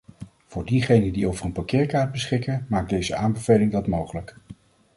Voor 0.47 0.65
diegenen 0.65 1.13
die 1.13 1.27
over 1.27 1.45
een 1.45 1.51
parkeerkaart 1.51 2.11
beschikken 2.11 2.65
maakt 2.69 2.89
deze 2.89 3.15
aanbeveling 3.15 3.71
dat 3.71 3.87
mogelijk. 3.87 4.37